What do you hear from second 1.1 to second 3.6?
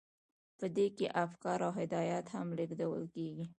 افکار او هدایات هم لیږدول کیږي.